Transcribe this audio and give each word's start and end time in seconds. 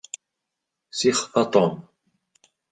Sixef 1.01 1.37
a 1.43 1.45
Tom. 1.53 1.79